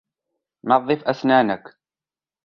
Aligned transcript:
نظف 0.63 1.03
اسنانك. 1.03 1.77